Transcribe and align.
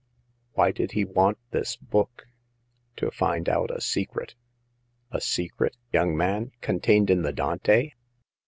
Why 0.53 0.71
did 0.71 0.93
he 0.93 1.05
want 1.05 1.37
this 1.51 1.75
book?" 1.75 2.25
"To 2.97 3.11
find 3.11 3.47
out 3.47 3.69
a 3.69 3.79
secret." 3.79 4.33
"A 5.11 5.21
secret, 5.21 5.77
young 5.93 6.17
man— 6.17 6.53
contained 6.61 7.11
in 7.11 7.21
the 7.21 7.31
Dante 7.31 7.91